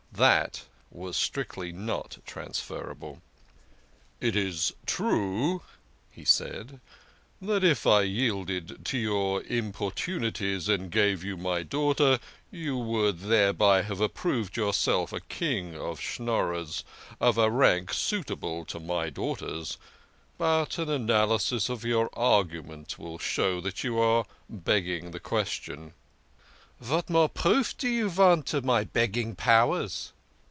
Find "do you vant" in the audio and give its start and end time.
27.77-28.13, 28.49-28.53